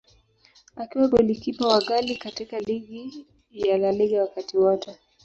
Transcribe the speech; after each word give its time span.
Akiwa 0.75 1.07
golikipa 1.07 1.67
wa 1.67 1.79
ghali 1.81 2.15
katika 2.15 2.59
ligi 2.59 3.25
ya 3.51 3.77
La 3.77 3.91
Liga 3.91 4.21
wakati 4.21 4.57
wote. 4.57 4.95